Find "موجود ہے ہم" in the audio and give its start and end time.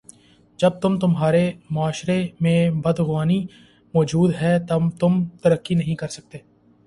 3.93-4.89